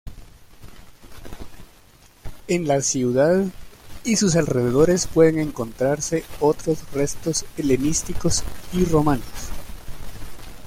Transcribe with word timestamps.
En 2.47 2.67
la 2.67 2.81
ciudad 2.81 3.45
y 4.03 4.15
sus 4.15 4.35
alrededores 4.35 5.05
pueden 5.05 5.37
encontrarse 5.37 6.23
otros 6.39 6.91
restos 6.91 7.45
helenísticos 7.55 8.41
y 8.73 8.85
romanos. 8.85 9.51